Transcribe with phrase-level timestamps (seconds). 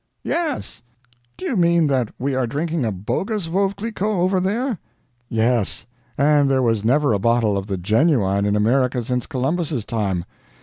[0.23, 0.81] "Yes!"
[1.37, 4.79] "Do you mean that we are drinking a bogus Veuve Cliquot over there?"
[5.29, 5.85] "Yes
[6.17, 10.25] and there was never a bottle of the genuine in America since Columbus's time.